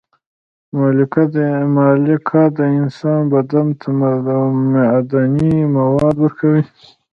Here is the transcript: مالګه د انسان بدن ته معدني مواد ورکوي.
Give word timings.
مالګه 1.75 2.43
د 2.57 2.59
انسان 2.79 3.19
بدن 3.33 3.67
ته 3.79 3.87
معدني 4.75 5.55
مواد 5.75 6.15
ورکوي. 6.23 6.63